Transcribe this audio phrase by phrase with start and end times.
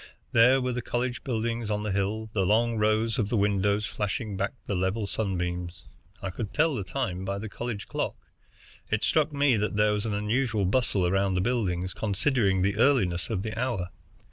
[0.31, 4.53] There were the college buildings on the hill, the long rows of windows flashing back
[4.65, 5.85] the level sunbeams.
[6.23, 8.15] I could tell the time by the college clock.
[8.89, 13.29] It struck me that there was an unusual bustle around the buildings, considering the earliness
[13.29, 13.89] of the hour.